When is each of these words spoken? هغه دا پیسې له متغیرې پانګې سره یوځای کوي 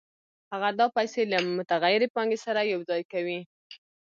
هغه 0.51 0.69
دا 0.79 0.85
پیسې 0.97 1.21
له 1.31 1.37
متغیرې 1.57 2.07
پانګې 2.15 2.39
سره 2.45 2.61
یوځای 2.73 3.01
کوي 3.11 3.39